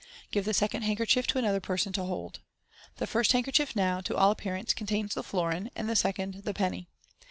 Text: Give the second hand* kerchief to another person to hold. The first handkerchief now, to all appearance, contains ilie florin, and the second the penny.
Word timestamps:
Give 0.31 0.45
the 0.45 0.53
second 0.55 0.81
hand* 0.81 0.97
kerchief 0.97 1.27
to 1.27 1.37
another 1.37 1.59
person 1.59 1.93
to 1.93 2.03
hold. 2.03 2.39
The 2.97 3.05
first 3.05 3.33
handkerchief 3.33 3.75
now, 3.75 4.01
to 4.01 4.15
all 4.17 4.31
appearance, 4.31 4.73
contains 4.73 5.15
ilie 5.15 5.25
florin, 5.25 5.69
and 5.75 5.87
the 5.87 5.95
second 5.95 6.41
the 6.43 6.55
penny. 6.55 6.89